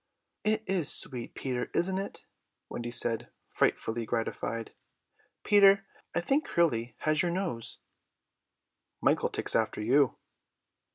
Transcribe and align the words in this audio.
"It 0.43 0.63
is 0.65 0.91
sweet, 0.91 1.35
Peter, 1.35 1.69
isn't 1.75 1.99
it?" 1.99 2.25
Wendy 2.69 2.89
said, 2.89 3.29
frightfully 3.53 4.03
gratified. 4.03 4.73
"Peter, 5.43 5.85
I 6.15 6.21
think 6.21 6.43
Curly 6.43 6.95
has 7.01 7.21
your 7.21 7.29
nose." 7.29 7.77
"Michael 8.99 9.29
takes 9.29 9.55
after 9.55 9.79
you." 9.79 10.17